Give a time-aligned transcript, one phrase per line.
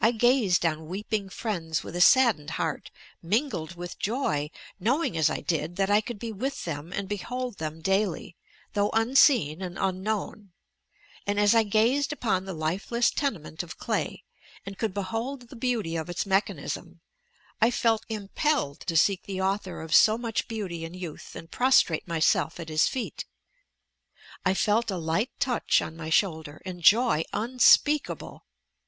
[0.00, 5.40] I gazed on weeping friends with a saddened heart, mingled with joy— knowing, as I
[5.40, 8.36] did, that I could be with them and behold them daily,
[8.74, 10.52] though unseen and unknown,
[11.26, 14.22] and as I gazed upon the lifeless tenement of clay
[14.64, 17.00] and could behold the beauty of iXa mechanism,
[17.60, 19.06] I felt impelled to WHAT HAPPENS AFTER DEATH!
[19.06, 23.24] seek the Author of so much beauty and youth and prostrate myself at his feet.
[24.46, 28.44] I felt a light touch on my shoulder, and, joy unspeakable